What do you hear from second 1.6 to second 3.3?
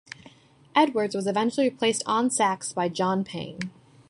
replaced on sax by John